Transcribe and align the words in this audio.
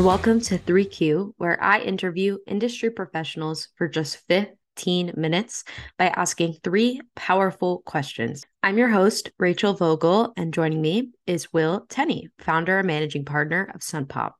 and 0.00 0.06
welcome 0.06 0.40
to 0.40 0.56
3Q, 0.56 1.34
where 1.36 1.62
I 1.62 1.80
interview 1.80 2.38
industry 2.46 2.88
professionals 2.88 3.68
for 3.76 3.86
just 3.86 4.26
15 4.28 5.12
minutes 5.14 5.62
by 5.98 6.06
asking 6.06 6.56
three 6.64 7.02
powerful 7.14 7.82
questions. 7.84 8.46
I'm 8.62 8.78
your 8.78 8.88
host, 8.88 9.30
Rachel 9.38 9.74
Vogel, 9.74 10.32
and 10.38 10.54
joining 10.54 10.80
me 10.80 11.10
is 11.26 11.52
Will 11.52 11.84
Tenney, 11.90 12.30
founder 12.38 12.78
and 12.78 12.86
managing 12.86 13.26
partner 13.26 13.70
of 13.74 13.82
SunPop. 13.82 14.32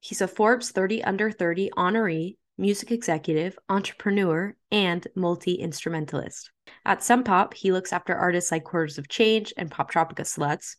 He's 0.00 0.22
a 0.22 0.26
Forbes 0.26 0.70
30 0.70 1.04
Under 1.04 1.30
30 1.30 1.72
honoree, 1.76 2.36
music 2.56 2.90
executive, 2.90 3.58
entrepreneur, 3.68 4.56
and 4.70 5.06
multi 5.14 5.56
instrumentalist. 5.56 6.52
At 6.86 7.00
SunPop, 7.00 7.52
he 7.52 7.70
looks 7.70 7.92
after 7.92 8.14
artists 8.14 8.50
like 8.50 8.64
Quarters 8.64 8.96
of 8.96 9.08
Change 9.10 9.52
and 9.58 9.70
Poptropica 9.70 10.20
Sluts. 10.20 10.76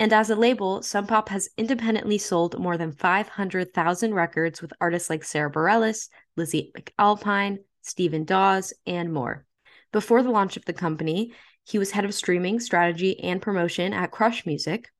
And 0.00 0.12
as 0.12 0.28
a 0.30 0.36
label, 0.36 0.80
SunPop 0.80 1.28
has 1.28 1.48
independently 1.56 2.18
sold 2.18 2.58
more 2.58 2.76
than 2.76 2.92
500,000 2.92 4.14
records 4.14 4.60
with 4.60 4.72
artists 4.80 5.08
like 5.08 5.22
Sara 5.24 5.50
Bareilles, 5.50 6.08
Lizzy 6.36 6.72
McAlpine, 6.76 7.58
Stephen 7.82 8.24
Dawes, 8.24 8.72
and 8.86 9.12
more. 9.12 9.46
Before 9.92 10.22
the 10.22 10.30
launch 10.30 10.56
of 10.56 10.64
the 10.64 10.72
company, 10.72 11.32
he 11.64 11.78
was 11.78 11.92
head 11.92 12.04
of 12.04 12.14
streaming, 12.14 12.58
strategy, 12.58 13.20
and 13.20 13.40
promotion 13.40 13.92
at 13.92 14.10
Crush 14.10 14.44
Music. 14.44 14.90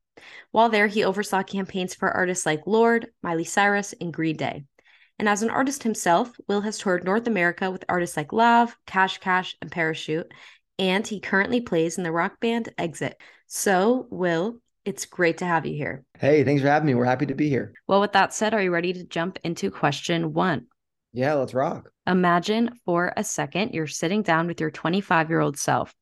While 0.52 0.68
there, 0.68 0.86
he 0.86 1.02
oversaw 1.02 1.42
campaigns 1.42 1.95
for 1.95 2.10
artists 2.10 2.46
like 2.46 2.66
Lorde, 2.66 3.08
Miley 3.20 3.45
Cyrus, 3.45 3.95
and 4.00 4.12
Green 4.12 4.36
Day. 4.36 4.64
And 5.18 5.28
as 5.28 5.42
an 5.42 5.50
artist 5.50 5.82
himself, 5.82 6.30
Will 6.48 6.60
has 6.60 6.78
toured 6.78 7.04
North 7.04 7.26
America 7.26 7.70
with 7.70 7.84
artists 7.88 8.16
like 8.16 8.28
Lauv, 8.28 8.74
Cash 8.86 9.18
Cash, 9.18 9.56
and 9.60 9.70
Parachute, 9.70 10.32
and 10.78 11.06
he 11.06 11.20
currently 11.20 11.60
plays 11.60 11.98
in 11.98 12.04
the 12.04 12.12
rock 12.12 12.40
band 12.40 12.72
Exit. 12.78 13.20
So, 13.46 14.06
Will, 14.10 14.60
it's 14.84 15.06
great 15.06 15.38
to 15.38 15.47
have 15.47 15.66
you 15.66 15.74
here. 15.74 16.05
Hey, 16.18 16.45
thanks 16.45 16.63
for 16.63 16.68
having 16.68 16.87
me. 16.87 16.95
We're 16.95 17.04
happy 17.04 17.27
to 17.27 17.35
be 17.35 17.49
here. 17.49 17.73
Well, 17.87 18.01
with 18.01 18.13
that 18.13 18.35
said, 18.35 18.54
are 18.54 18.63
you 18.63 18.71
ready 18.71 18.93
to 18.93 19.04
jump 19.04 19.38
into 19.45 19.71
question 19.71 20.32
one? 20.32 20.66
Yeah, 21.13 21.35
let's 21.35 21.54
rock. 21.54 21.91
Imagine 22.07 22.71
for 22.85 23.13
a 23.16 23.24
second 23.24 23.73
you're 23.73 23.87
sitting 23.87 24.23
down 24.23 24.46
with 24.46 24.60
your 24.60 24.71
25 24.71 25.30
year 25.30 25.41
old 25.41 25.57
self. 25.57 25.95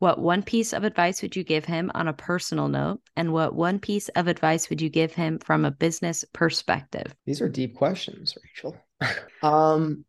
What 0.00 0.20
one 0.20 0.42
piece 0.42 0.72
of 0.72 0.84
advice 0.84 1.22
would 1.22 1.34
you 1.34 1.42
give 1.42 1.64
him 1.64 1.90
on 1.94 2.06
a 2.06 2.12
personal 2.12 2.68
note? 2.68 3.00
And 3.16 3.32
what 3.32 3.54
one 3.54 3.80
piece 3.80 4.08
of 4.10 4.28
advice 4.28 4.70
would 4.70 4.80
you 4.80 4.88
give 4.88 5.12
him 5.12 5.38
from 5.40 5.64
a 5.64 5.70
business 5.70 6.24
perspective? 6.32 7.14
These 7.26 7.40
are 7.40 7.48
deep 7.48 7.76
questions, 7.76 8.36
Rachel. 8.44 8.76
um, 9.42 10.04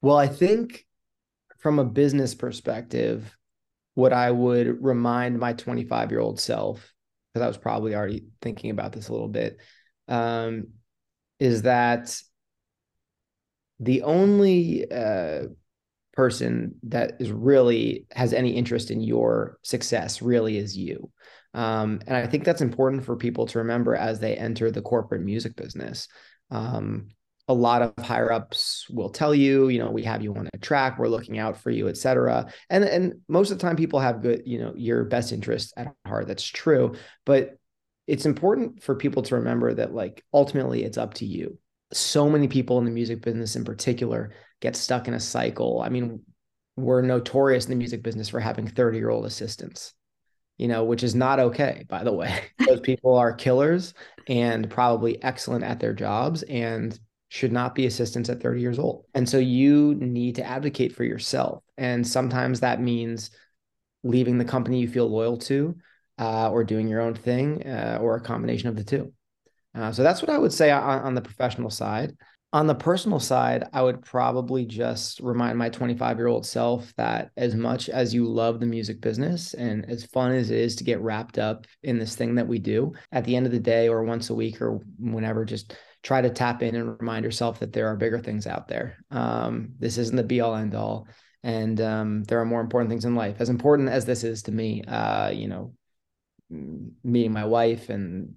well, 0.00 0.16
I 0.16 0.26
think 0.26 0.86
from 1.58 1.78
a 1.78 1.84
business 1.84 2.34
perspective, 2.34 3.36
what 3.94 4.12
I 4.12 4.30
would 4.30 4.82
remind 4.82 5.38
my 5.38 5.52
25 5.52 6.10
year 6.10 6.20
old 6.20 6.40
self, 6.40 6.92
because 7.38 7.44
I 7.44 7.48
was 7.48 7.58
probably 7.58 7.94
already 7.94 8.24
thinking 8.42 8.70
about 8.70 8.92
this 8.92 9.08
a 9.08 9.12
little 9.12 9.28
bit, 9.28 9.58
um, 10.08 10.68
is 11.38 11.62
that 11.62 12.20
the 13.78 14.02
only 14.02 14.90
uh, 14.90 15.44
person 16.14 16.74
that 16.84 17.20
is 17.20 17.30
really 17.30 18.06
has 18.10 18.32
any 18.32 18.50
interest 18.50 18.90
in 18.90 19.00
your 19.00 19.58
success 19.62 20.20
really 20.20 20.58
is 20.58 20.76
you. 20.76 21.12
Um, 21.54 22.00
and 22.08 22.16
I 22.16 22.26
think 22.26 22.42
that's 22.44 22.60
important 22.60 23.04
for 23.04 23.14
people 23.14 23.46
to 23.46 23.58
remember 23.58 23.94
as 23.94 24.18
they 24.18 24.36
enter 24.36 24.70
the 24.70 24.82
corporate 24.82 25.22
music 25.22 25.54
business. 25.54 26.08
Um, 26.50 27.08
a 27.48 27.54
lot 27.54 27.82
of 27.82 28.04
higher 28.04 28.30
ups 28.30 28.86
will 28.90 29.08
tell 29.08 29.34
you, 29.34 29.68
you 29.68 29.78
know, 29.78 29.90
we 29.90 30.04
have 30.04 30.22
you 30.22 30.34
on 30.34 30.48
a 30.52 30.58
track, 30.58 30.98
we're 30.98 31.08
looking 31.08 31.38
out 31.38 31.56
for 31.56 31.70
you, 31.70 31.88
et 31.88 31.96
cetera. 31.96 32.52
And 32.70 32.84
and 32.84 33.20
most 33.28 33.50
of 33.50 33.58
the 33.58 33.62
time 33.62 33.76
people 33.76 34.00
have 34.00 34.22
good, 34.22 34.42
you 34.44 34.58
know, 34.58 34.74
your 34.76 35.04
best 35.04 35.32
interest 35.32 35.72
at 35.76 35.92
heart. 36.06 36.28
That's 36.28 36.44
true. 36.44 36.94
But 37.24 37.56
it's 38.06 38.26
important 38.26 38.82
for 38.82 38.94
people 38.94 39.22
to 39.22 39.36
remember 39.36 39.74
that 39.74 39.94
like 39.94 40.24
ultimately 40.32 40.84
it's 40.84 40.98
up 40.98 41.14
to 41.14 41.26
you 41.26 41.58
so 41.92 42.28
many 42.28 42.48
people 42.48 42.78
in 42.78 42.84
the 42.84 42.90
music 42.90 43.22
business 43.22 43.56
in 43.56 43.64
particular 43.64 44.32
get 44.60 44.76
stuck 44.76 45.08
in 45.08 45.14
a 45.14 45.20
cycle. 45.20 45.80
I 45.80 45.88
mean, 45.88 46.22
we're 46.76 47.02
notorious 47.02 47.64
in 47.64 47.70
the 47.70 47.76
music 47.76 48.02
business 48.02 48.28
for 48.28 48.40
having 48.40 48.68
30 48.68 48.98
year 48.98 49.10
old 49.10 49.24
assistants, 49.24 49.94
you 50.58 50.68
know, 50.68 50.84
which 50.84 51.02
is 51.02 51.14
not 51.14 51.40
okay, 51.40 51.84
by 51.88 52.04
the 52.04 52.12
way. 52.12 52.40
Those 52.58 52.80
people 52.80 53.16
are 53.16 53.32
killers 53.32 53.94
and 54.26 54.68
probably 54.68 55.22
excellent 55.22 55.64
at 55.64 55.80
their 55.80 55.94
jobs 55.94 56.42
and 56.42 56.98
should 57.28 57.52
not 57.52 57.74
be 57.74 57.86
assistants 57.86 58.30
at 58.30 58.40
30 58.40 58.60
years 58.60 58.78
old. 58.78 59.04
And 59.14 59.28
so 59.28 59.38
you 59.38 59.94
need 59.96 60.36
to 60.36 60.44
advocate 60.44 60.94
for 60.94 61.04
yourself. 61.04 61.62
And 61.76 62.06
sometimes 62.06 62.60
that 62.60 62.80
means 62.80 63.30
leaving 64.02 64.38
the 64.38 64.44
company 64.44 64.80
you 64.80 64.88
feel 64.88 65.08
loyal 65.08 65.36
to 65.36 65.76
uh, 66.18 66.50
or 66.50 66.64
doing 66.64 66.88
your 66.88 67.00
own 67.00 67.14
thing 67.14 67.66
uh, 67.66 67.98
or 68.00 68.16
a 68.16 68.20
combination 68.20 68.68
of 68.68 68.76
the 68.76 68.84
two. 68.84 69.12
Uh, 69.74 69.92
so 69.92 70.02
that's 70.02 70.22
what 70.22 70.30
I 70.30 70.38
would 70.38 70.52
say 70.52 70.70
on, 70.70 71.00
on 71.00 71.14
the 71.14 71.20
professional 71.20 71.70
side. 71.70 72.16
On 72.54 72.66
the 72.66 72.74
personal 72.74 73.20
side, 73.20 73.64
I 73.74 73.82
would 73.82 74.00
probably 74.00 74.64
just 74.64 75.20
remind 75.20 75.58
my 75.58 75.68
25 75.68 76.16
year 76.16 76.28
old 76.28 76.46
self 76.46 76.94
that 76.96 77.30
as 77.36 77.54
much 77.54 77.90
as 77.90 78.14
you 78.14 78.24
love 78.24 78.58
the 78.58 78.64
music 78.64 79.02
business 79.02 79.52
and 79.52 79.84
as 79.84 80.06
fun 80.06 80.32
as 80.32 80.50
it 80.50 80.58
is 80.58 80.74
to 80.76 80.84
get 80.84 81.02
wrapped 81.02 81.38
up 81.38 81.66
in 81.82 81.98
this 81.98 82.16
thing 82.16 82.36
that 82.36 82.48
we 82.48 82.58
do, 82.58 82.94
at 83.12 83.24
the 83.24 83.36
end 83.36 83.44
of 83.44 83.52
the 83.52 83.60
day 83.60 83.86
or 83.86 84.02
once 84.02 84.30
a 84.30 84.34
week 84.34 84.62
or 84.62 84.80
whenever, 84.98 85.44
just 85.44 85.76
try 86.02 86.20
to 86.20 86.30
tap 86.30 86.62
in 86.62 86.74
and 86.74 86.98
remind 87.00 87.24
yourself 87.24 87.60
that 87.60 87.72
there 87.72 87.88
are 87.88 87.96
bigger 87.96 88.18
things 88.18 88.46
out 88.46 88.68
there. 88.68 88.98
Um, 89.10 89.70
this 89.78 89.98
isn't 89.98 90.16
the 90.16 90.22
be 90.22 90.40
all 90.40 90.54
end 90.54 90.74
all. 90.74 91.08
And 91.42 91.80
um, 91.80 92.24
there 92.24 92.40
are 92.40 92.44
more 92.44 92.60
important 92.60 92.90
things 92.90 93.04
in 93.04 93.14
life. 93.14 93.36
As 93.40 93.48
important 93.48 93.88
as 93.88 94.04
this 94.04 94.24
is 94.24 94.42
to 94.44 94.52
me, 94.52 94.82
uh, 94.82 95.30
you 95.30 95.48
know, 95.48 95.74
meeting 96.50 97.32
my 97.32 97.44
wife 97.44 97.90
and 97.90 98.34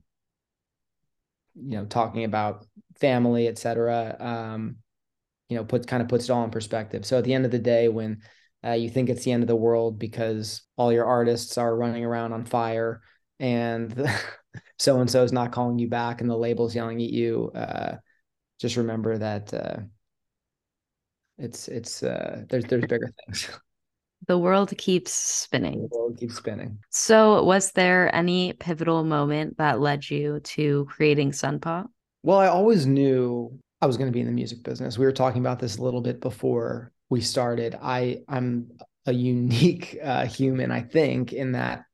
you 1.55 1.77
know 1.77 1.85
talking 1.85 2.23
about 2.23 2.65
family 2.99 3.47
etc 3.47 4.15
um 4.19 4.77
you 5.49 5.57
know 5.57 5.63
puts 5.63 5.85
kind 5.85 6.01
of 6.01 6.09
puts 6.09 6.25
it 6.25 6.31
all 6.31 6.43
in 6.43 6.49
perspective 6.49 7.05
so 7.05 7.17
at 7.17 7.23
the 7.23 7.33
end 7.33 7.45
of 7.45 7.51
the 7.51 7.59
day 7.59 7.87
when 7.87 8.21
uh, 8.63 8.73
you 8.73 8.89
think 8.89 9.09
it's 9.09 9.23
the 9.23 9.31
end 9.31 9.43
of 9.43 9.47
the 9.47 9.55
world 9.55 9.97
because 9.97 10.61
all 10.77 10.93
your 10.93 11.05
artists 11.05 11.57
are 11.57 11.75
running 11.75 12.05
around 12.05 12.31
on 12.31 12.45
fire 12.45 13.01
and 13.39 13.93
so 14.79 14.99
and 14.99 15.09
so 15.09 15.23
is 15.23 15.31
not 15.31 15.51
calling 15.51 15.79
you 15.79 15.87
back 15.87 16.21
and 16.21 16.29
the 16.29 16.37
label's 16.37 16.75
yelling 16.75 17.01
at 17.01 17.09
you 17.09 17.51
uh, 17.55 17.95
just 18.59 18.77
remember 18.77 19.17
that 19.17 19.53
uh, 19.53 19.77
it's 21.37 21.67
it's 21.67 22.03
uh, 22.03 22.43
there's 22.49 22.65
there's 22.65 22.81
bigger 22.81 23.11
things 23.25 23.49
the 24.27 24.37
world 24.37 24.75
keeps 24.77 25.13
spinning. 25.13 25.87
The 25.91 25.97
world 25.97 26.17
keeps 26.17 26.35
spinning. 26.35 26.77
So, 26.89 27.43
was 27.43 27.71
there 27.71 28.13
any 28.15 28.53
pivotal 28.53 29.03
moment 29.03 29.57
that 29.57 29.79
led 29.79 30.09
you 30.09 30.39
to 30.41 30.85
creating 30.85 31.31
SunPop? 31.31 31.87
Well, 32.23 32.37
I 32.37 32.47
always 32.47 32.85
knew 32.85 33.57
I 33.81 33.87
was 33.87 33.97
going 33.97 34.09
to 34.09 34.13
be 34.13 34.19
in 34.19 34.27
the 34.27 34.31
music 34.31 34.63
business. 34.63 34.97
We 34.97 35.05
were 35.05 35.11
talking 35.11 35.41
about 35.41 35.59
this 35.59 35.77
a 35.77 35.83
little 35.83 36.01
bit 36.01 36.21
before 36.21 36.91
we 37.09 37.21
started. 37.21 37.75
I 37.81 38.19
I'm 38.27 38.71
a 39.07 39.13
unique 39.13 39.97
uh, 40.03 40.25
human, 40.27 40.71
I 40.71 40.81
think, 40.81 41.33
in 41.33 41.53
that 41.53 41.85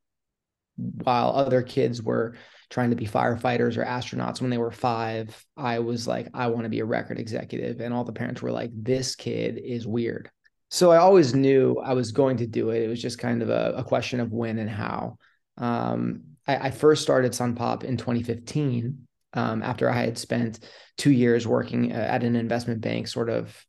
while 0.78 1.30
other 1.30 1.62
kids 1.62 2.02
were 2.02 2.34
trying 2.70 2.90
to 2.90 2.96
be 2.96 3.06
firefighters 3.06 3.76
or 3.76 3.84
astronauts 3.84 4.40
when 4.40 4.50
they 4.50 4.58
were 4.58 4.70
five, 4.70 5.44
I 5.56 5.78
was 5.80 6.06
like, 6.06 6.28
I 6.34 6.48
want 6.48 6.64
to 6.64 6.68
be 6.68 6.80
a 6.80 6.84
record 6.84 7.18
executive. 7.18 7.80
And 7.80 7.92
all 7.92 8.04
the 8.04 8.12
parents 8.12 8.42
were 8.42 8.52
like, 8.52 8.70
this 8.74 9.14
kid 9.14 9.58
is 9.62 9.86
weird. 9.86 10.30
So 10.70 10.90
I 10.90 10.98
always 10.98 11.34
knew 11.34 11.78
I 11.82 11.94
was 11.94 12.12
going 12.12 12.36
to 12.38 12.46
do 12.46 12.70
it. 12.70 12.82
It 12.82 12.88
was 12.88 13.00
just 13.00 13.18
kind 13.18 13.42
of 13.42 13.48
a, 13.48 13.74
a 13.78 13.84
question 13.84 14.20
of 14.20 14.32
when 14.32 14.58
and 14.58 14.68
how. 14.68 15.16
Um, 15.56 16.22
I, 16.46 16.68
I, 16.68 16.70
first 16.70 17.02
started 17.02 17.32
SunPop 17.32 17.82
in 17.82 17.96
2015 17.96 19.06
um, 19.32 19.62
after 19.62 19.90
I 19.90 19.94
had 19.94 20.18
spent 20.18 20.60
two 20.96 21.10
years 21.10 21.48
working 21.48 21.90
uh, 21.90 21.96
at 21.96 22.22
an 22.22 22.36
investment 22.36 22.80
bank, 22.80 23.08
sort 23.08 23.28
of 23.28 23.64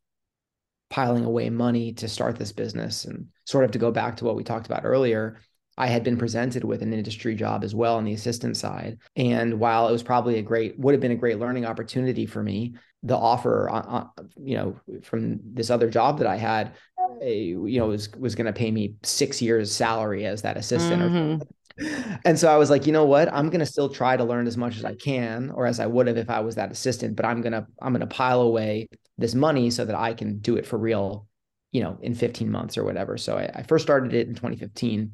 piling 0.88 1.24
away 1.24 1.50
money 1.50 1.94
to 1.94 2.08
start 2.08 2.36
this 2.36 2.52
business. 2.52 3.06
And 3.06 3.28
sort 3.50 3.64
of 3.64 3.72
to 3.72 3.78
go 3.78 3.90
back 3.90 4.16
to 4.16 4.24
what 4.24 4.36
we 4.36 4.44
talked 4.44 4.66
about 4.66 4.84
earlier, 4.84 5.40
I 5.80 5.86
had 5.86 6.04
been 6.04 6.18
presented 6.18 6.62
with 6.62 6.82
an 6.82 6.92
industry 6.92 7.34
job 7.34 7.64
as 7.64 7.74
well 7.74 7.96
on 7.96 8.04
the 8.04 8.12
assistant 8.12 8.58
side. 8.58 8.98
And 9.16 9.58
while 9.58 9.88
it 9.88 9.92
was 9.92 10.02
probably 10.02 10.36
a 10.38 10.42
great, 10.42 10.78
would 10.78 10.92
have 10.92 11.00
been 11.00 11.10
a 11.10 11.16
great 11.16 11.38
learning 11.38 11.64
opportunity 11.64 12.26
for 12.26 12.42
me, 12.42 12.74
the 13.02 13.16
offer, 13.16 13.70
on, 13.70 13.82
on, 13.86 14.10
you 14.36 14.58
know, 14.58 15.00
from 15.02 15.40
this 15.42 15.70
other 15.70 15.88
job 15.88 16.18
that 16.18 16.26
I 16.26 16.36
had, 16.36 16.74
a, 17.22 17.34
you 17.34 17.78
know, 17.78 17.86
was 17.86 18.12
was 18.12 18.34
going 18.34 18.46
to 18.46 18.52
pay 18.52 18.70
me 18.70 18.96
six 19.02 19.40
years 19.40 19.72
salary 19.72 20.26
as 20.26 20.42
that 20.42 20.58
assistant. 20.58 21.00
Mm-hmm. 21.02 22.14
and 22.26 22.38
so 22.38 22.52
I 22.52 22.58
was 22.58 22.68
like, 22.68 22.86
you 22.86 22.92
know 22.92 23.06
what? 23.06 23.32
I'm 23.32 23.48
going 23.48 23.60
to 23.60 23.66
still 23.66 23.88
try 23.88 24.18
to 24.18 24.24
learn 24.24 24.46
as 24.46 24.58
much 24.58 24.76
as 24.76 24.84
I 24.84 24.96
can, 24.96 25.50
or 25.50 25.64
as 25.64 25.80
I 25.80 25.86
would 25.86 26.08
have 26.08 26.18
if 26.18 26.28
I 26.28 26.40
was 26.40 26.56
that 26.56 26.70
assistant. 26.70 27.16
But 27.16 27.24
I'm 27.24 27.40
gonna 27.40 27.66
I'm 27.80 27.94
gonna 27.94 28.06
pile 28.06 28.42
away 28.42 28.90
this 29.16 29.34
money 29.34 29.70
so 29.70 29.86
that 29.86 29.96
I 29.96 30.12
can 30.12 30.40
do 30.40 30.56
it 30.56 30.66
for 30.66 30.78
real, 30.78 31.26
you 31.72 31.82
know, 31.82 31.98
in 32.02 32.14
15 32.14 32.50
months 32.50 32.76
or 32.76 32.84
whatever. 32.84 33.16
So 33.16 33.38
I, 33.38 33.50
I 33.54 33.62
first 33.62 33.82
started 33.82 34.12
it 34.12 34.28
in 34.28 34.34
2015, 34.34 35.12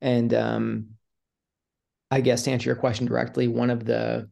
and 0.00 0.32
um, 0.34 0.86
I 2.10 2.20
guess 2.20 2.42
to 2.44 2.50
answer 2.50 2.68
your 2.68 2.76
question 2.76 3.06
directly, 3.06 3.48
one 3.48 3.70
of 3.70 3.84
the 3.84 4.28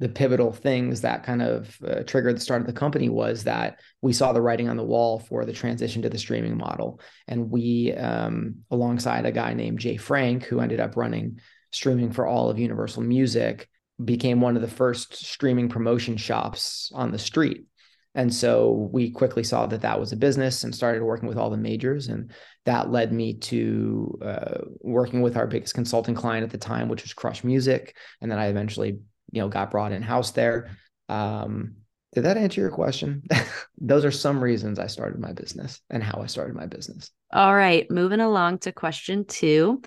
the 0.00 0.08
pivotal 0.08 0.52
things 0.52 1.02
that 1.02 1.22
kind 1.22 1.40
of 1.40 1.78
uh, 1.86 2.02
triggered 2.02 2.36
the 2.36 2.40
start 2.40 2.60
of 2.60 2.66
the 2.66 2.72
company 2.72 3.08
was 3.08 3.44
that 3.44 3.78
we 4.02 4.12
saw 4.12 4.32
the 4.32 4.42
writing 4.42 4.68
on 4.68 4.76
the 4.76 4.82
wall 4.82 5.20
for 5.20 5.44
the 5.44 5.52
transition 5.52 6.02
to 6.02 6.08
the 6.08 6.18
streaming 6.18 6.56
model. 6.56 7.00
And 7.28 7.48
we, 7.48 7.92
um, 7.92 8.56
alongside 8.72 9.24
a 9.24 9.30
guy 9.30 9.54
named 9.54 9.78
Jay 9.78 9.96
Frank, 9.96 10.44
who 10.44 10.58
ended 10.58 10.80
up 10.80 10.96
running 10.96 11.38
streaming 11.70 12.10
for 12.10 12.26
all 12.26 12.50
of 12.50 12.58
Universal 12.58 13.02
Music, 13.02 13.68
became 14.04 14.40
one 14.40 14.56
of 14.56 14.62
the 14.62 14.68
first 14.68 15.14
streaming 15.14 15.68
promotion 15.68 16.16
shops 16.16 16.90
on 16.92 17.12
the 17.12 17.18
street. 17.18 17.66
And 18.14 18.32
so 18.32 18.88
we 18.92 19.10
quickly 19.10 19.42
saw 19.42 19.66
that 19.66 19.82
that 19.82 19.98
was 19.98 20.12
a 20.12 20.16
business 20.16 20.64
and 20.64 20.74
started 20.74 21.02
working 21.02 21.28
with 21.28 21.36
all 21.36 21.50
the 21.50 21.56
majors. 21.56 22.08
And 22.08 22.30
that 22.64 22.90
led 22.90 23.12
me 23.12 23.34
to 23.34 24.18
uh, 24.22 24.58
working 24.80 25.20
with 25.20 25.36
our 25.36 25.46
biggest 25.46 25.74
consulting 25.74 26.14
client 26.14 26.44
at 26.44 26.50
the 26.50 26.58
time, 26.58 26.88
which 26.88 27.02
was 27.02 27.12
Crush 27.12 27.42
Music. 27.42 27.96
And 28.20 28.30
then 28.30 28.38
I 28.38 28.46
eventually, 28.46 28.98
you 29.32 29.40
know, 29.40 29.48
got 29.48 29.70
brought 29.70 29.92
in 29.92 30.02
house 30.02 30.30
there. 30.30 30.76
Um, 31.08 31.76
did 32.14 32.24
that 32.24 32.36
answer 32.36 32.60
your 32.60 32.70
question? 32.70 33.24
Those 33.80 34.04
are 34.04 34.12
some 34.12 34.42
reasons 34.42 34.78
I 34.78 34.86
started 34.86 35.20
my 35.20 35.32
business 35.32 35.80
and 35.90 36.02
how 36.02 36.20
I 36.22 36.26
started 36.26 36.54
my 36.54 36.66
business. 36.66 37.10
All 37.32 37.54
right, 37.54 37.90
moving 37.90 38.20
along 38.20 38.58
to 38.58 38.72
question 38.72 39.24
two. 39.24 39.82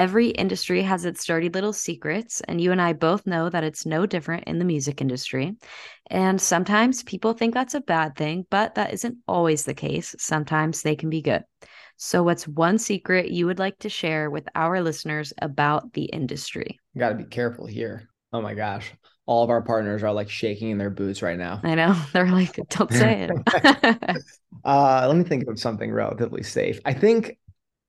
Every 0.00 0.28
industry 0.28 0.80
has 0.80 1.04
its 1.04 1.26
dirty 1.26 1.50
little 1.50 1.74
secrets, 1.74 2.40
and 2.48 2.58
you 2.58 2.72
and 2.72 2.80
I 2.80 2.94
both 2.94 3.26
know 3.26 3.50
that 3.50 3.64
it's 3.64 3.84
no 3.84 4.06
different 4.06 4.44
in 4.44 4.58
the 4.58 4.64
music 4.64 5.02
industry. 5.02 5.56
And 6.06 6.40
sometimes 6.40 7.02
people 7.02 7.34
think 7.34 7.52
that's 7.52 7.74
a 7.74 7.82
bad 7.82 8.16
thing, 8.16 8.46
but 8.48 8.76
that 8.76 8.94
isn't 8.94 9.18
always 9.28 9.66
the 9.66 9.74
case. 9.74 10.14
Sometimes 10.18 10.80
they 10.80 10.96
can 10.96 11.10
be 11.10 11.20
good. 11.20 11.44
So, 11.98 12.22
what's 12.22 12.48
one 12.48 12.78
secret 12.78 13.30
you 13.30 13.44
would 13.44 13.58
like 13.58 13.78
to 13.80 13.90
share 13.90 14.30
with 14.30 14.48
our 14.54 14.80
listeners 14.80 15.34
about 15.42 15.92
the 15.92 16.04
industry? 16.04 16.80
Got 16.96 17.10
to 17.10 17.16
be 17.16 17.24
careful 17.24 17.66
here. 17.66 18.08
Oh 18.32 18.40
my 18.40 18.54
gosh. 18.54 18.90
All 19.26 19.44
of 19.44 19.50
our 19.50 19.60
partners 19.60 20.02
are 20.02 20.14
like 20.14 20.30
shaking 20.30 20.70
in 20.70 20.78
their 20.78 20.88
boots 20.88 21.20
right 21.20 21.36
now. 21.36 21.60
I 21.62 21.74
know. 21.74 21.94
They're 22.14 22.26
like, 22.26 22.58
don't 22.70 22.90
say 22.90 23.28
it. 23.28 24.16
uh, 24.64 25.04
let 25.06 25.16
me 25.18 25.24
think 25.24 25.46
of 25.46 25.58
something 25.58 25.92
relatively 25.92 26.42
safe. 26.42 26.80
I 26.86 26.94
think 26.94 27.36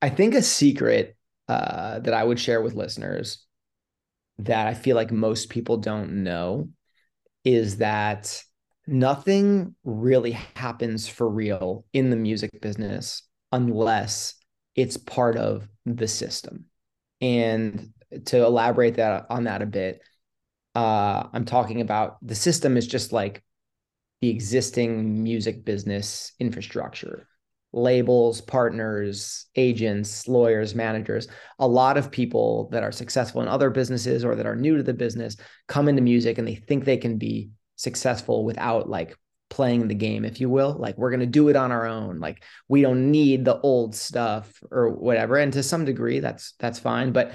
I 0.02 0.10
think 0.10 0.34
a 0.34 0.42
secret 0.42 1.16
uh, 1.52 1.98
that 1.98 2.14
I 2.14 2.24
would 2.24 2.40
share 2.40 2.62
with 2.62 2.74
listeners 2.74 3.44
that 4.38 4.66
I 4.66 4.72
feel 4.72 4.96
like 4.96 5.12
most 5.12 5.50
people 5.50 5.76
don't 5.76 6.24
know 6.24 6.70
is 7.44 7.76
that 7.76 8.42
nothing 8.86 9.74
really 9.84 10.30
happens 10.56 11.08
for 11.08 11.28
real 11.28 11.84
in 11.92 12.08
the 12.08 12.16
music 12.16 12.58
business 12.62 13.22
unless 13.52 14.34
it's 14.74 14.96
part 14.96 15.36
of 15.36 15.68
the 15.84 16.08
system. 16.08 16.64
And 17.20 17.92
to 18.26 18.42
elaborate 18.44 18.94
that 18.94 19.26
on 19.28 19.44
that 19.44 19.60
a 19.60 19.66
bit, 19.66 20.00
uh, 20.74 21.24
I'm 21.34 21.44
talking 21.44 21.82
about 21.82 22.16
the 22.22 22.34
system 22.34 22.78
is 22.78 22.86
just 22.86 23.12
like 23.12 23.42
the 24.22 24.30
existing 24.30 25.22
music 25.22 25.66
business 25.66 26.32
infrastructure 26.38 27.28
labels, 27.72 28.40
partners, 28.40 29.46
agents, 29.56 30.28
lawyers, 30.28 30.74
managers. 30.74 31.28
A 31.58 31.66
lot 31.66 31.96
of 31.96 32.10
people 32.10 32.68
that 32.72 32.82
are 32.82 32.92
successful 32.92 33.42
in 33.42 33.48
other 33.48 33.70
businesses 33.70 34.24
or 34.24 34.34
that 34.34 34.46
are 34.46 34.56
new 34.56 34.76
to 34.76 34.82
the 34.82 34.94
business 34.94 35.36
come 35.68 35.88
into 35.88 36.02
music 36.02 36.38
and 36.38 36.46
they 36.46 36.54
think 36.54 36.84
they 36.84 36.98
can 36.98 37.16
be 37.16 37.50
successful 37.76 38.44
without 38.44 38.88
like 38.88 39.16
playing 39.48 39.86
the 39.86 39.94
game, 39.94 40.24
if 40.24 40.40
you 40.40 40.48
will. 40.48 40.76
Like 40.78 40.96
we're 40.96 41.10
going 41.10 41.20
to 41.20 41.26
do 41.26 41.48
it 41.48 41.56
on 41.56 41.72
our 41.72 41.86
own. 41.86 42.20
Like 42.20 42.42
we 42.68 42.82
don't 42.82 43.10
need 43.10 43.44
the 43.44 43.60
old 43.60 43.94
stuff 43.94 44.50
or 44.70 44.90
whatever. 44.90 45.36
And 45.36 45.52
to 45.52 45.62
some 45.62 45.84
degree, 45.84 46.20
that's 46.20 46.54
that's 46.58 46.78
fine. 46.78 47.12
But 47.12 47.32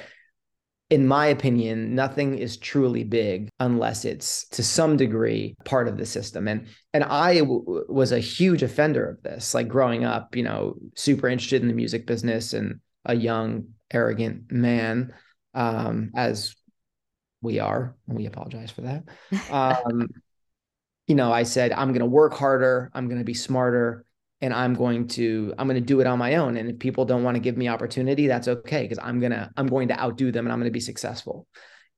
in 0.89 1.06
my 1.06 1.25
opinion, 1.25 1.95
nothing 1.95 2.38
is 2.38 2.56
truly 2.56 3.04
big 3.04 3.50
unless 3.60 4.06
it's 4.06 4.48
to 4.50 4.63
some 4.63 4.95
degree 4.95 5.56
part 5.66 5.88
of 5.88 5.98
the 5.98 6.06
system. 6.06 6.48
And 6.48 6.68
and 6.94 7.04
I 7.04 7.39
w- 7.39 7.86
was 7.89 8.12
a 8.12 8.19
huge 8.19 8.63
offender 8.63 9.10
of 9.10 9.22
this. 9.22 9.54
Like 9.54 9.68
growing 9.68 10.06
up, 10.06 10.36
you 10.36 10.44
know, 10.44 10.75
super 10.95 11.28
interested 11.28 11.62
in 11.62 11.68
the 11.68 11.74
music 11.74 12.07
business 12.07 12.54
and 12.54 12.80
a 13.06 13.16
young, 13.16 13.66
arrogant 13.92 14.50
man, 14.51 15.13
um, 15.54 16.12
as 16.16 16.56
we 17.42 17.60
are. 17.60 17.95
We 18.07 18.25
apologize 18.25 18.72
for 18.72 18.81
that. 18.81 19.04
Um, 19.51 20.10
you 21.07 21.16
know, 21.16 21.31
I 21.31 21.44
said 21.44 21.72
I'm 21.72 21.90
going 21.90 22.01
to 22.01 22.06
work 22.06 22.33
harder. 22.33 22.92
I'm 22.94 23.07
going 23.07 23.19
to 23.19 23.25
be 23.25 23.33
smarter 23.33 24.06
and 24.42 24.54
I'm 24.54 24.74
going 24.74 25.07
to 25.10 25.54
I'm 25.57 25.68
going 25.68 25.81
to 25.81 25.86
do 25.86 26.00
it 26.00 26.07
on 26.07 26.19
my 26.19 26.36
own 26.36 26.57
and 26.57 26.69
if 26.69 26.80
people 26.80 27.06
don't 27.06 27.24
want 27.24 27.36
to 27.36 27.42
give 27.42 27.57
me 27.57 27.68
opportunity 27.68 28.28
that's 28.28 28.48
okay 28.48 28.84
because 28.84 29.00
I'm 29.01 29.19
going 29.19 29.31
to 29.31 29.50
I'm 29.57 29.68
going 29.68 29.88
to 29.88 30.00
outdo 30.00 30.31
them 30.31 30.45
and 30.45 30.54
I'm 30.54 30.60
going 30.60 30.69
to 30.69 30.72
be 30.72 30.80
successful. 30.80 31.48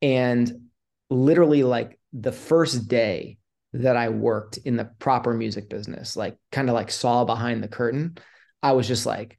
And 0.02 0.70
literally 1.10 1.64
like 1.64 2.00
the 2.14 2.32
first 2.32 2.88
day 2.88 3.38
that 3.74 3.98
I 3.98 4.10
worked 4.10 4.58
in 4.58 4.78
the 4.78 4.86
proper 4.86 5.34
music 5.34 5.70
business, 5.70 6.16
like 6.16 6.38
kind 6.52 6.70
of 6.70 6.76
like 6.76 6.92
saw 6.92 7.26
behind 7.26 7.62
the 7.62 7.68
curtain, 7.68 8.18
I 8.64 8.72
was 8.72 8.88
just 8.88 9.06
like 9.06 9.38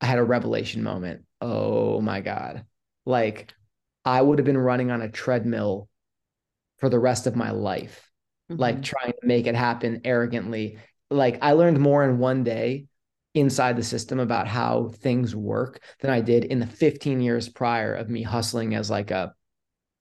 I 0.00 0.06
had 0.06 0.18
a 0.18 0.24
revelation 0.24 0.82
moment. 0.82 1.24
Oh 1.40 2.00
my 2.00 2.20
god. 2.20 2.64
Like 3.06 3.54
I 4.04 4.20
would 4.20 4.38
have 4.38 4.46
been 4.46 4.58
running 4.58 4.90
on 4.90 5.00
a 5.00 5.08
treadmill 5.08 5.88
for 6.78 6.88
the 6.88 6.98
rest 6.98 7.26
of 7.26 7.36
my 7.36 7.52
life. 7.52 8.10
Mm-hmm. 8.50 8.60
Like 8.60 8.82
trying 8.82 9.12
to 9.12 9.26
make 9.26 9.46
it 9.46 9.54
happen 9.54 10.02
arrogantly 10.04 10.78
like 11.12 11.38
I 11.42 11.52
learned 11.52 11.80
more 11.80 12.04
in 12.04 12.18
one 12.18 12.44
day 12.44 12.86
inside 13.34 13.76
the 13.76 13.82
system 13.82 14.18
about 14.18 14.46
how 14.46 14.88
things 14.88 15.34
work 15.34 15.80
than 16.00 16.10
I 16.10 16.20
did 16.20 16.44
in 16.44 16.58
the 16.58 16.66
15 16.66 17.20
years 17.20 17.48
prior 17.48 17.94
of 17.94 18.10
me 18.10 18.22
hustling 18.22 18.74
as 18.74 18.90
like 18.90 19.10
a 19.10 19.34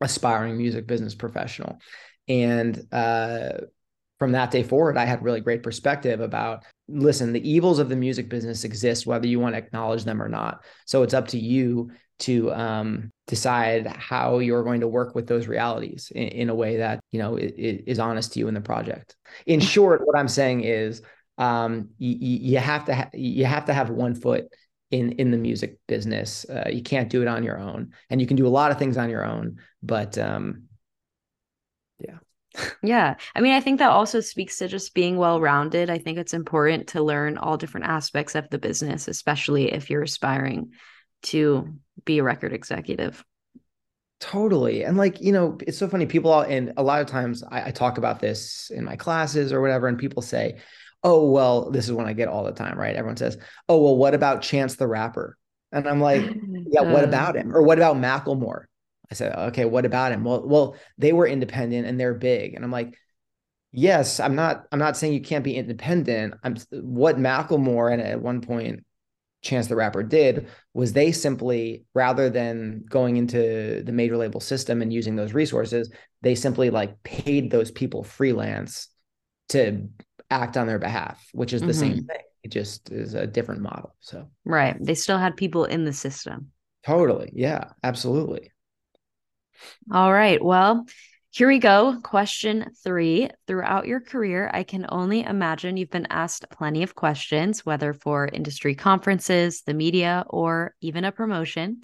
aspiring 0.02 0.58
music 0.58 0.88
business 0.88 1.16
professional. 1.16 1.80
And 2.28 2.82
uh, 2.92 3.52
from 4.20 4.34
that 4.34 4.52
day 4.52 4.64
forward, 4.64 4.98
I 4.98 5.06
had 5.06 5.24
really 5.24 5.42
great 5.42 5.64
perspective 5.64 6.20
about 6.20 6.64
listen, 6.88 7.34
the 7.34 7.50
evils 7.50 7.80
of 7.80 7.90
the 7.90 7.96
music 7.96 8.30
business 8.30 8.64
exist 8.64 9.08
whether 9.08 9.28
you 9.28 9.40
want 9.40 9.56
to 9.56 9.60
acknowledge 9.60 10.04
them 10.04 10.22
or 10.22 10.28
not. 10.28 10.64
So 10.86 11.04
it's 11.04 11.14
up 11.14 11.30
to 11.30 11.40
you 11.40 11.92
to 12.20 12.52
um, 12.54 13.12
decide 13.32 13.88
how 13.88 14.40
you're 14.40 14.62
going 14.62 14.82
to 14.82 14.90
work 14.90 15.16
with 15.16 15.26
those 15.26 15.48
realities 15.48 16.12
in, 16.14 16.28
in 16.28 16.50
a 16.50 16.54
way 16.54 16.76
that 16.76 17.00
you 17.14 17.20
know 17.20 17.38
is 17.40 17.98
honest 17.98 18.34
to 18.34 18.40
you 18.40 18.50
in 18.50 18.54
the 18.54 18.60
project. 18.60 19.16
In 19.46 19.62
short, 19.62 20.06
what 20.06 20.18
I'm 20.18 20.28
saying 20.28 20.66
is 20.66 21.02
um, 21.38 21.92
you, 21.98 22.18
you 22.20 22.58
have 22.58 22.84
to 22.86 22.94
ha- 22.94 23.10
you 23.14 23.46
have 23.46 23.64
to 23.68 23.74
have 23.74 23.90
one 23.90 24.16
foot 24.16 24.48
in 24.92 25.14
in 25.14 25.32
the 25.32 25.38
music 25.38 25.80
business. 25.88 26.46
Uh, 26.50 26.68
you 26.70 26.84
can't 26.84 27.10
do 27.10 27.22
it 27.22 27.30
on 27.30 27.42
your 27.42 27.58
own, 27.58 27.94
and 28.10 28.20
you 28.20 28.28
can 28.28 28.36
do 28.36 28.46
a 28.46 28.50
lot 28.60 28.70
of 28.70 28.78
things 28.78 28.98
on 28.98 29.10
your 29.10 29.26
own, 29.26 29.62
but 29.82 30.18
um, 30.18 30.64
yeah. 32.00 32.18
yeah. 32.84 33.16
I 33.34 33.40
mean, 33.40 33.54
I 33.54 33.62
think 33.62 33.80
that 33.80 33.92
also 33.92 34.20
speaks 34.20 34.58
to 34.58 34.68
just 34.68 34.94
being 34.94 35.16
well 35.16 35.40
rounded. 35.40 35.90
I 35.90 36.00
think 36.00 36.18
it's 36.18 36.34
important 36.34 36.88
to 36.90 37.02
learn 37.02 37.38
all 37.38 37.56
different 37.56 37.86
aspects 37.86 38.36
of 38.36 38.50
the 38.50 38.60
business, 38.60 39.08
especially 39.08 39.72
if 39.72 39.90
you're 39.90 40.04
aspiring 40.04 40.72
to 41.24 41.74
be 42.06 42.20
a 42.20 42.24
record 42.24 42.54
executive. 42.54 43.24
Totally. 44.20 44.84
And 44.84 44.98
like, 44.98 45.20
you 45.20 45.32
know, 45.32 45.58
it's 45.66 45.78
so 45.78 45.88
funny. 45.88 46.06
People, 46.06 46.32
all, 46.32 46.42
and 46.42 46.74
a 46.78 46.84
lot 46.84 47.02
of 47.02 47.08
times 47.08 47.44
I, 47.44 47.70
I 47.70 47.72
talk 47.72 47.98
about 47.98 48.20
this 48.20 48.70
in 48.74 48.86
my 48.86 48.96
classes 48.96 49.52
or 49.52 49.62
whatever, 49.62 49.88
and 49.88 49.98
people 49.98 50.22
say, 50.22 50.60
oh, 51.04 51.30
well, 51.30 51.72
this 51.72 51.86
is 51.86 51.94
when 51.94 52.06
I 52.06 52.14
get 52.14 52.28
all 52.28 52.44
the 52.44 52.52
time, 52.52 52.78
right? 52.78 52.96
Everyone 52.96 53.18
says, 53.18 53.38
oh, 53.68 53.82
well, 53.82 53.98
what 53.98 54.14
about 54.14 54.44
Chance 54.44 54.76
the 54.76 54.88
Rapper? 54.88 55.38
And 55.72 55.88
I'm 55.88 56.00
like, 56.00 56.22
yeah, 56.70 56.82
what 56.82 57.04
uh. 57.04 57.08
about 57.08 57.36
him? 57.36 57.56
Or 57.56 57.64
what 57.64 57.80
about 57.80 57.96
Macklemore? 57.96 58.66
I 59.10 59.16
said, 59.16 59.36
okay, 59.36 59.66
what 59.66 59.86
about 59.86 60.12
him? 60.12 60.24
Well, 60.24 60.48
well, 60.48 60.76
they 60.98 61.14
were 61.14 61.28
independent 61.28 61.88
and 61.88 62.00
they're 62.00 62.14
big. 62.14 62.54
And 62.54 62.64
I'm 62.64 62.72
like, 62.72 62.96
yes, 63.72 64.20
I'm 64.20 64.36
not, 64.36 64.68
I'm 64.72 64.80
not 64.80 64.96
saying 64.96 65.14
you 65.14 65.22
can't 65.22 65.44
be 65.44 65.56
independent. 65.56 66.36
I'm 66.44 66.56
what 66.72 67.18
Macklemore 67.18 67.92
and 67.92 68.02
at 68.02 68.22
one 68.22 68.42
point 68.42 68.86
Chance 69.42 69.68
the 69.68 69.76
Rapper 69.76 70.04
did 70.04 70.48
was 70.74 70.94
they 70.94 71.12
simply, 71.12 71.86
rather 71.94 72.30
than 72.30 72.86
going 72.88 73.18
into 73.18 73.82
the 73.84 73.92
major 73.92 74.18
label 74.18 74.40
system 74.40 74.82
and 74.82 74.94
using 74.94 75.16
those 75.16 75.34
resources, 75.34 75.92
they 76.22 76.36
simply 76.36 76.70
like 76.70 77.02
paid 77.04 77.50
those 77.50 77.72
people 77.72 78.04
freelance 78.04 78.88
to 79.50 79.88
act 80.30 80.58
on 80.58 80.68
their 80.68 80.80
behalf, 80.80 81.28
which 81.34 81.54
is 81.54 81.62
the 81.62 81.68
mm-hmm. 81.68 81.80
same 81.80 82.06
thing. 82.06 82.22
It 82.44 82.50
just 82.50 82.92
is 82.92 83.14
a 83.14 83.28
different 83.28 83.62
model. 83.62 83.96
So, 84.00 84.30
right. 84.46 84.76
They 84.80 84.96
still 84.96 85.18
had 85.18 85.36
people 85.36 85.66
in 85.66 85.86
the 85.86 85.94
system. 85.94 86.52
Totally. 86.86 87.32
Yeah, 87.34 87.66
absolutely. 87.84 88.52
All 89.92 90.12
right. 90.12 90.44
Well, 90.44 90.86
here 91.34 91.48
we 91.48 91.60
go. 91.60 91.98
Question 92.04 92.72
three. 92.84 93.30
Throughout 93.48 93.88
your 93.88 94.02
career, 94.02 94.52
I 94.54 94.64
can 94.64 94.86
only 94.90 95.22
imagine 95.22 95.78
you've 95.78 95.90
been 95.90 96.08
asked 96.10 96.46
plenty 96.52 96.84
of 96.84 96.94
questions, 96.94 97.66
whether 97.66 97.94
for 97.94 98.28
industry 98.28 98.76
conferences, 98.76 99.62
the 99.62 99.74
media, 99.74 100.26
or 100.28 100.76
even 100.82 101.06
a 101.06 101.12
promotion. 101.14 101.84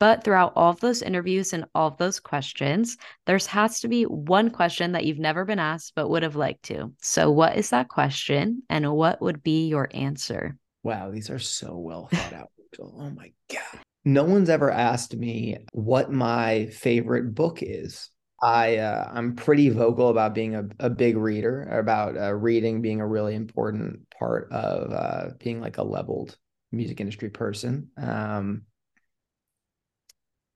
But 0.00 0.24
throughout 0.24 0.52
all 0.56 0.70
of 0.70 0.80
those 0.80 1.02
interviews 1.02 1.52
and 1.52 1.66
all 1.76 1.86
of 1.86 1.96
those 1.96 2.18
questions, 2.18 2.96
there's 3.24 3.46
has 3.46 3.80
to 3.80 3.88
be 3.88 4.02
one 4.02 4.50
question 4.50 4.90
that 4.92 5.04
you've 5.04 5.20
never 5.20 5.44
been 5.44 5.60
asked 5.60 5.92
but 5.94 6.08
would 6.08 6.24
have 6.24 6.36
liked 6.36 6.64
to. 6.64 6.92
So, 7.00 7.30
what 7.30 7.56
is 7.56 7.70
that 7.70 7.88
question 7.88 8.64
and 8.68 8.92
what 8.92 9.22
would 9.22 9.44
be 9.44 9.68
your 9.68 9.88
answer? 9.94 10.56
Wow, 10.82 11.12
these 11.12 11.30
are 11.30 11.38
so 11.38 11.76
well 11.76 12.08
thought 12.12 12.32
out. 12.32 12.50
oh 12.80 13.10
my 13.10 13.30
God. 13.48 13.80
No 14.04 14.24
one's 14.24 14.50
ever 14.50 14.72
asked 14.72 15.14
me 15.14 15.58
what 15.72 16.10
my 16.10 16.66
favorite 16.66 17.34
book 17.34 17.58
is. 17.62 18.10
I 18.40 18.76
uh, 18.76 19.10
I'm 19.12 19.34
pretty 19.34 19.68
vocal 19.68 20.10
about 20.10 20.34
being 20.34 20.54
a, 20.54 20.64
a 20.78 20.90
big 20.90 21.16
reader, 21.16 21.62
about 21.64 22.16
uh, 22.16 22.34
reading 22.34 22.80
being 22.82 23.00
a 23.00 23.06
really 23.06 23.34
important 23.34 24.08
part 24.10 24.50
of 24.52 24.92
uh, 24.92 25.30
being 25.40 25.60
like 25.60 25.78
a 25.78 25.82
leveled 25.82 26.36
music 26.70 27.00
industry 27.00 27.30
person. 27.30 27.90
Um, 27.96 28.62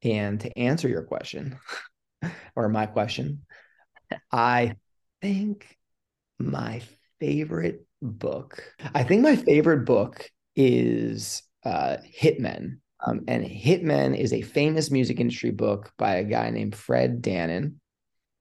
and 0.02 0.40
to 0.40 0.58
answer 0.58 0.88
your 0.88 1.02
question, 1.02 1.58
or 2.56 2.68
my 2.68 2.86
question. 2.86 3.44
I 4.32 4.76
think 5.22 5.78
my 6.40 6.82
favorite 7.20 7.86
book. 8.02 8.74
I 8.94 9.04
think 9.04 9.22
my 9.22 9.36
favorite 9.36 9.86
book 9.86 10.30
is 10.56 11.42
uh, 11.64 11.98
Hit 12.04 12.40
Men. 12.40 12.81
Um, 13.06 13.22
and 13.26 13.44
Hit 13.44 13.82
Men 13.82 14.14
is 14.14 14.32
a 14.32 14.42
famous 14.42 14.90
music 14.90 15.18
industry 15.18 15.50
book 15.50 15.92
by 15.98 16.16
a 16.16 16.24
guy 16.24 16.50
named 16.50 16.76
Fred 16.76 17.22
Dannen. 17.22 17.74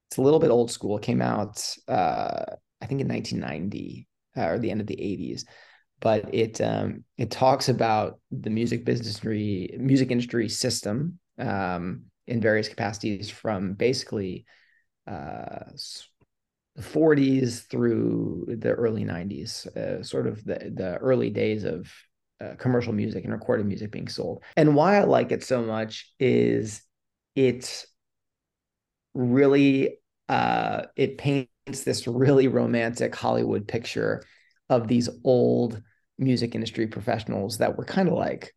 It's 0.08 0.18
a 0.18 0.22
little 0.22 0.38
bit 0.38 0.50
old 0.50 0.70
school. 0.70 0.98
It 0.98 1.02
came 1.02 1.22
out, 1.22 1.64
uh, 1.88 2.44
I 2.80 2.86
think, 2.86 3.00
in 3.00 3.08
1990 3.08 4.06
uh, 4.36 4.46
or 4.46 4.58
the 4.58 4.70
end 4.70 4.80
of 4.80 4.86
the 4.86 4.96
80s. 4.96 5.44
But 6.00 6.34
it 6.34 6.60
um, 6.60 7.04
it 7.16 7.30
talks 7.30 7.68
about 7.68 8.18
the 8.30 8.50
music 8.50 8.84
business 8.84 9.22
music 9.22 10.10
industry 10.10 10.48
system 10.48 11.18
um, 11.38 12.06
in 12.26 12.40
various 12.40 12.68
capacities 12.68 13.30
from 13.30 13.74
basically 13.74 14.44
uh, 15.06 15.70
the 16.74 16.82
40s 16.82 17.68
through 17.68 18.46
the 18.48 18.70
early 18.70 19.04
90s, 19.04 19.66
uh, 19.76 20.02
sort 20.02 20.26
of 20.26 20.42
the, 20.44 20.72
the 20.74 20.96
early 20.96 21.30
days 21.30 21.64
of 21.64 21.92
uh, 22.40 22.54
commercial 22.56 22.92
music 22.92 23.24
and 23.24 23.32
recorded 23.32 23.66
music 23.66 23.90
being 23.90 24.08
sold. 24.08 24.42
And 24.56 24.74
why 24.74 24.96
I 24.96 25.04
like 25.04 25.32
it 25.32 25.44
so 25.44 25.62
much 25.62 26.12
is 26.18 26.82
it 27.34 27.84
really 29.14 29.98
uh, 30.28 30.82
it 30.96 31.18
paints 31.18 31.48
this 31.66 32.06
really 32.06 32.48
romantic 32.48 33.14
Hollywood 33.14 33.68
picture 33.68 34.22
of 34.68 34.88
these 34.88 35.08
old 35.24 35.82
music 36.18 36.54
industry 36.54 36.86
professionals 36.86 37.58
that 37.58 37.76
were 37.76 37.84
kind 37.84 38.08
of 38.08 38.14
like, 38.14 38.54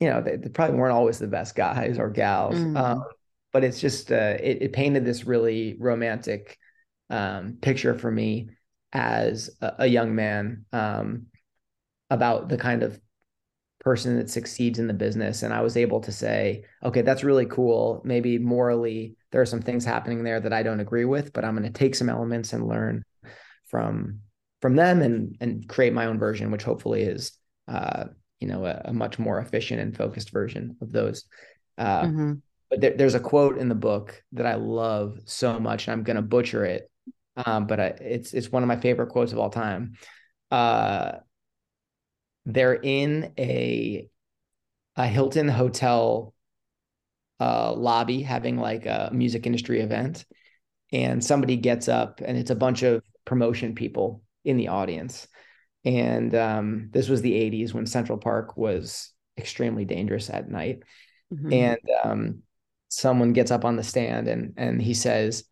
you 0.00 0.08
know, 0.08 0.22
they, 0.22 0.36
they, 0.36 0.48
probably 0.48 0.76
weren't 0.76 0.94
always 0.94 1.18
the 1.18 1.26
best 1.26 1.54
guys 1.54 1.98
or 1.98 2.10
gals. 2.10 2.54
Mm. 2.54 2.78
Um, 2.78 3.04
but 3.52 3.64
it's 3.64 3.80
just 3.80 4.10
uh, 4.10 4.36
it, 4.40 4.62
it 4.62 4.72
painted 4.72 5.04
this 5.04 5.26
really 5.26 5.76
romantic 5.78 6.58
um, 7.10 7.58
picture 7.60 7.96
for 7.96 8.10
me 8.10 8.48
as 8.92 9.50
a, 9.60 9.72
a 9.80 9.86
young 9.86 10.14
man 10.14 10.64
um, 10.72 11.26
about 12.14 12.48
the 12.48 12.56
kind 12.56 12.82
of 12.82 12.98
person 13.80 14.16
that 14.16 14.30
succeeds 14.30 14.78
in 14.78 14.86
the 14.86 14.94
business. 14.94 15.42
And 15.42 15.52
I 15.52 15.60
was 15.60 15.76
able 15.76 16.00
to 16.00 16.12
say, 16.12 16.64
okay, 16.82 17.02
that's 17.02 17.24
really 17.24 17.46
cool. 17.46 18.00
Maybe 18.04 18.38
morally, 18.38 19.16
there 19.30 19.42
are 19.42 19.46
some 19.46 19.60
things 19.60 19.84
happening 19.84 20.24
there 20.24 20.40
that 20.40 20.52
I 20.52 20.62
don't 20.62 20.80
agree 20.80 21.04
with, 21.04 21.32
but 21.32 21.44
I'm 21.44 21.56
going 21.56 21.70
to 21.70 21.78
take 21.78 21.94
some 21.94 22.08
elements 22.08 22.52
and 22.52 22.66
learn 22.66 23.04
from 23.66 24.20
from 24.60 24.76
them 24.76 25.02
and 25.02 25.36
and 25.40 25.68
create 25.68 25.92
my 25.92 26.06
own 26.06 26.18
version, 26.18 26.50
which 26.50 26.62
hopefully 26.62 27.02
is 27.02 27.32
uh, 27.68 28.04
you 28.40 28.48
know 28.48 28.64
a, 28.64 28.82
a, 28.86 28.92
much 28.92 29.18
more 29.18 29.38
efficient 29.38 29.80
and 29.80 29.96
focused 29.96 30.30
version 30.30 30.76
of 30.80 30.90
those. 30.90 31.24
Uh, 31.76 32.02
mm-hmm. 32.02 32.32
But 32.70 32.80
there, 32.80 32.94
there's 32.96 33.14
a 33.14 33.20
quote 33.20 33.58
in 33.58 33.68
the 33.68 33.74
book 33.74 34.22
that 34.32 34.46
I 34.46 34.54
love 34.54 35.18
so 35.26 35.58
much, 35.60 35.86
and 35.86 35.92
I'm 35.92 36.04
going 36.04 36.16
to 36.16 36.22
butcher 36.22 36.64
it 36.64 36.90
um, 37.36 37.66
but 37.66 37.80
I, 37.80 37.86
it's 38.00 38.32
it's 38.32 38.50
one 38.50 38.62
of 38.62 38.68
my 38.68 38.76
favorite 38.76 39.08
quotes 39.08 39.32
of 39.32 39.38
all 39.38 39.50
time. 39.50 39.94
Uh, 40.50 41.12
they're 42.46 42.74
in 42.74 43.32
a 43.38 44.08
a 44.96 45.06
Hilton 45.06 45.48
hotel 45.48 46.34
uh, 47.40 47.72
lobby 47.72 48.22
having 48.22 48.58
like 48.58 48.86
a 48.86 49.10
music 49.12 49.46
industry 49.46 49.80
event, 49.80 50.24
and 50.92 51.24
somebody 51.24 51.56
gets 51.56 51.88
up, 51.88 52.20
and 52.24 52.38
it's 52.38 52.50
a 52.50 52.56
bunch 52.56 52.82
of 52.82 53.02
promotion 53.24 53.74
people 53.74 54.22
in 54.44 54.56
the 54.56 54.68
audience. 54.68 55.26
And 55.84 56.34
um, 56.34 56.88
this 56.92 57.08
was 57.08 57.22
the 57.22 57.32
80s 57.32 57.74
when 57.74 57.86
Central 57.86 58.18
Park 58.18 58.56
was 58.56 59.12
extremely 59.36 59.84
dangerous 59.84 60.30
at 60.30 60.48
night. 60.48 60.82
Mm-hmm. 61.32 61.52
And 61.52 61.80
um, 62.04 62.42
someone 62.88 63.32
gets 63.32 63.50
up 63.50 63.64
on 63.64 63.76
the 63.76 63.82
stand 63.82 64.28
and 64.28 64.54
and 64.56 64.80
he 64.80 64.94
says, 64.94 65.44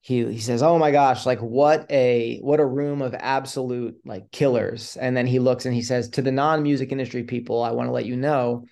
he 0.00 0.24
he 0.32 0.38
says, 0.38 0.62
"Oh 0.62 0.78
my 0.78 0.90
gosh, 0.90 1.26
like 1.26 1.40
what 1.40 1.90
a 1.90 2.38
what 2.40 2.60
a 2.60 2.66
room 2.66 3.02
of 3.02 3.14
absolute 3.14 3.96
like 4.04 4.30
killers." 4.30 4.96
And 4.96 5.16
then 5.16 5.26
he 5.26 5.38
looks 5.38 5.66
and 5.66 5.74
he 5.74 5.82
says, 5.82 6.10
"To 6.10 6.22
the 6.22 6.32
non-music 6.32 6.92
industry 6.92 7.24
people, 7.24 7.62
I 7.62 7.72
want 7.72 7.88
to 7.88 7.92
let 7.92 8.06
you 8.06 8.16
know, 8.16 8.64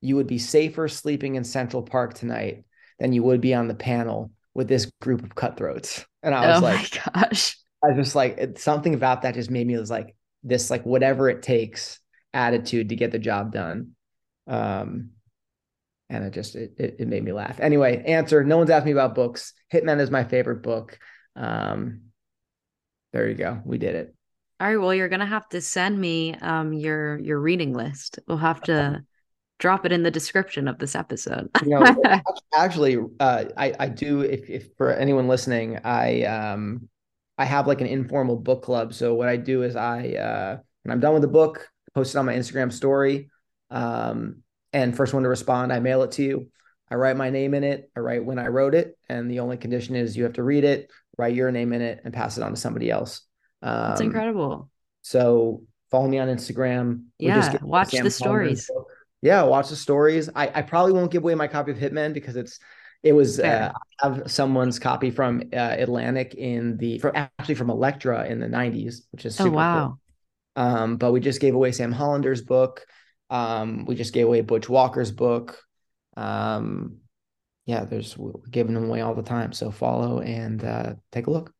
you 0.00 0.16
would 0.16 0.26
be 0.26 0.38
safer 0.38 0.88
sleeping 0.88 1.34
in 1.34 1.44
Central 1.44 1.82
Park 1.82 2.14
tonight 2.14 2.64
than 2.98 3.12
you 3.12 3.22
would 3.22 3.40
be 3.40 3.54
on 3.54 3.68
the 3.68 3.74
panel 3.74 4.30
with 4.54 4.68
this 4.68 4.90
group 5.00 5.22
of 5.22 5.34
cutthroats." 5.34 6.06
And 6.22 6.34
I 6.34 6.48
was 6.48 6.58
oh 6.58 6.64
like, 6.64 7.14
"Gosh." 7.14 7.56
I 7.82 7.88
was 7.88 8.06
just 8.06 8.16
like 8.16 8.38
it, 8.38 8.58
something 8.58 8.94
about 8.94 9.22
that 9.22 9.34
just 9.34 9.50
made 9.50 9.66
me 9.66 9.78
was 9.78 9.90
like 9.90 10.14
this 10.42 10.70
like 10.70 10.84
whatever 10.84 11.28
it 11.28 11.42
takes 11.42 12.00
attitude 12.32 12.90
to 12.90 12.96
get 12.96 13.10
the 13.12 13.18
job 13.18 13.52
done. 13.52 13.92
Um 14.46 15.10
and 16.10 16.24
it 16.24 16.32
just 16.32 16.56
it, 16.56 16.74
it, 16.76 17.08
made 17.08 17.24
me 17.24 17.32
laugh. 17.32 17.60
Anyway, 17.60 18.02
answer. 18.04 18.44
No 18.44 18.58
one's 18.58 18.68
asked 18.68 18.84
me 18.84 18.92
about 18.92 19.14
books. 19.14 19.54
hitman 19.72 20.00
is 20.00 20.10
my 20.10 20.24
favorite 20.24 20.62
book. 20.62 20.98
Um, 21.36 22.02
there 23.12 23.28
you 23.28 23.34
go. 23.34 23.60
We 23.64 23.78
did 23.78 23.94
it. 23.94 24.14
All 24.60 24.66
right. 24.68 24.76
Well, 24.76 24.92
you're 24.92 25.08
gonna 25.08 25.24
have 25.24 25.48
to 25.50 25.60
send 25.60 25.98
me 25.98 26.34
um 26.34 26.72
your 26.72 27.18
your 27.18 27.40
reading 27.40 27.72
list. 27.72 28.18
We'll 28.26 28.36
have 28.36 28.60
to 28.62 29.04
drop 29.58 29.86
it 29.86 29.92
in 29.92 30.02
the 30.02 30.10
description 30.10 30.68
of 30.68 30.78
this 30.78 30.94
episode. 30.94 31.48
you 31.62 31.78
know, 31.78 32.02
actually, 32.54 32.98
uh, 33.20 33.44
I 33.56 33.72
I 33.78 33.88
do. 33.88 34.20
If 34.22 34.50
if 34.50 34.68
for 34.76 34.92
anyone 34.92 35.28
listening, 35.28 35.78
I 35.84 36.24
um 36.24 36.88
I 37.38 37.44
have 37.44 37.66
like 37.66 37.80
an 37.80 37.86
informal 37.86 38.36
book 38.36 38.62
club. 38.62 38.92
So 38.94 39.14
what 39.14 39.28
I 39.28 39.36
do 39.36 39.62
is 39.62 39.76
I 39.76 40.10
uh 40.10 40.58
when 40.82 40.92
I'm 40.92 41.00
done 41.00 41.14
with 41.14 41.22
the 41.22 41.28
book, 41.28 41.68
post 41.94 42.14
it 42.14 42.18
on 42.18 42.26
my 42.26 42.34
Instagram 42.34 42.72
story. 42.72 43.30
Um, 43.70 44.42
and 44.72 44.96
first 44.96 45.14
one 45.14 45.22
to 45.24 45.28
respond, 45.28 45.72
I 45.72 45.80
mail 45.80 46.02
it 46.02 46.12
to 46.12 46.22
you. 46.22 46.48
I 46.90 46.96
write 46.96 47.16
my 47.16 47.30
name 47.30 47.54
in 47.54 47.64
it. 47.64 47.90
I 47.96 48.00
write 48.00 48.24
when 48.24 48.38
I 48.38 48.48
wrote 48.48 48.74
it, 48.74 48.98
and 49.08 49.30
the 49.30 49.40
only 49.40 49.56
condition 49.56 49.94
is 49.94 50.16
you 50.16 50.24
have 50.24 50.32
to 50.34 50.42
read 50.42 50.64
it, 50.64 50.90
write 51.16 51.34
your 51.34 51.50
name 51.52 51.72
in 51.72 51.82
it, 51.82 52.00
and 52.04 52.12
pass 52.12 52.36
it 52.36 52.42
on 52.42 52.50
to 52.50 52.56
somebody 52.56 52.90
else. 52.90 53.22
Um, 53.62 53.90
That's 53.90 54.00
incredible. 54.00 54.70
So 55.02 55.62
follow 55.90 56.08
me 56.08 56.18
on 56.18 56.28
Instagram. 56.28 57.04
yeah, 57.18 57.56
watch 57.62 57.92
the 57.92 58.10
stories. 58.10 58.68
Yeah, 59.22 59.42
watch 59.42 59.68
the 59.68 59.76
stories. 59.76 60.30
I, 60.34 60.50
I 60.54 60.62
probably 60.62 60.92
won't 60.92 61.12
give 61.12 61.22
away 61.22 61.34
my 61.34 61.46
copy 61.46 61.70
of 61.72 61.78
Hitman 61.78 62.14
because 62.14 62.36
it's 62.36 62.58
it 63.02 63.12
was 63.12 63.40
uh, 63.40 63.72
I 64.02 64.08
have 64.08 64.30
someone's 64.30 64.78
copy 64.78 65.10
from 65.10 65.42
uh, 65.52 65.76
Atlantic 65.78 66.34
in 66.34 66.76
the 66.76 66.98
from 66.98 67.12
actually 67.14 67.54
from 67.54 67.70
Elektra 67.70 68.26
in 68.26 68.40
the 68.40 68.46
90s, 68.46 69.02
which 69.12 69.24
is 69.24 69.40
oh, 69.40 69.44
super 69.44 69.54
oh 69.54 69.58
wow. 69.58 69.86
Cool. 69.86 70.64
Um, 70.64 70.96
but 70.96 71.12
we 71.12 71.20
just 71.20 71.40
gave 71.40 71.54
away 71.54 71.72
Sam 71.72 71.92
Hollander's 71.92 72.42
book. 72.42 72.84
Um, 73.30 73.84
we 73.86 73.94
just 73.94 74.12
gave 74.12 74.26
away 74.26 74.40
Butch 74.42 74.68
Walker's 74.68 75.12
book. 75.12 75.62
Um, 76.16 76.98
yeah, 77.66 77.84
there's 77.84 78.18
we're 78.18 78.32
giving 78.50 78.74
them 78.74 78.86
away 78.86 79.00
all 79.00 79.14
the 79.14 79.22
time. 79.22 79.52
So 79.52 79.70
follow 79.70 80.20
and 80.20 80.62
uh, 80.64 80.94
take 81.12 81.28
a 81.28 81.30
look. 81.30 81.52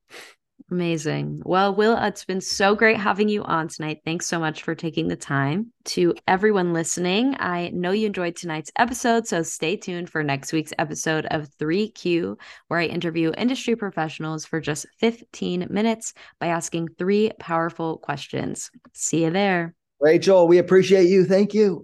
Amazing. 0.71 1.43
Well, 1.45 1.75
Will, 1.75 1.97
it's 1.97 2.25
been 2.25 2.41
so 2.41 2.77
great 2.77 2.97
having 2.97 3.29
you 3.29 3.43
on 3.43 3.67
tonight. 3.67 4.03
Thanks 4.05 4.27
so 4.27 4.39
much 4.39 4.63
for 4.63 4.75
taking 4.75 5.09
the 5.09 5.17
time. 5.17 5.73
To 5.87 6.15
everyone 6.29 6.73
listening, 6.73 7.35
I 7.41 7.71
know 7.71 7.91
you 7.91 8.07
enjoyed 8.07 8.37
tonight's 8.37 8.71
episode, 8.77 9.27
so 9.27 9.43
stay 9.43 9.77
tuned 9.77 10.11
for 10.11 10.23
next 10.23 10.53
week's 10.53 10.73
episode 10.79 11.27
of 11.27 11.49
3Q, 11.59 12.37
where 12.69 12.81
I 12.81 12.85
interview 12.85 13.33
industry 13.37 13.75
professionals 13.75 14.45
for 14.45 14.61
just 14.61 14.87
15 14.99 15.67
minutes 15.71 16.15
by 16.39 16.49
asking 16.49 16.89
three 16.99 17.33
powerful 17.41 17.99
questions. 17.99 18.71
See 18.93 19.25
you 19.25 19.31
there. 19.31 19.75
Rachel, 20.01 20.49
we 20.49 20.59
appreciate 20.59 21.09
you. 21.09 21.25
Thank 21.25 21.53
you. 21.53 21.83